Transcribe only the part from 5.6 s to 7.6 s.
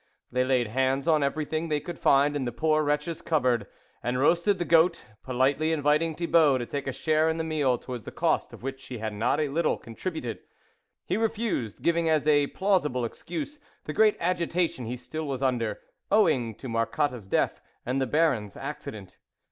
in viting Thibault to take a share in the